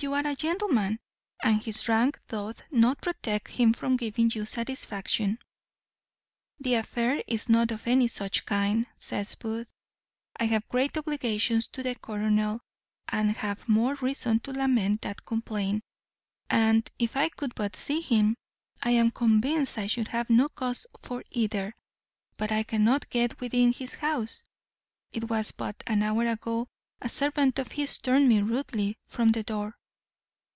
[0.00, 0.96] you are a gentleman,
[1.42, 5.36] and his rank doth not protect him from giving you satisfaction."
[6.60, 9.68] "The affair is not of any such kind," says Booth;
[10.38, 12.60] "I have great obligations to the colonel,
[13.08, 15.82] and have more reason to lament than complain;
[16.48, 18.36] and, if I could but see him,
[18.80, 21.74] I am convinced I should have no cause for either;
[22.36, 24.44] but I cannot get within his house;
[25.10, 26.68] it was but an hour ago
[27.00, 29.74] a servant of his turned me rudely from the door."